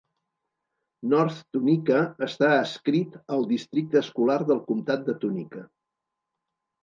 [1.09, 5.63] North Tunica està adscrit al districte escolar del comtat de Tunica.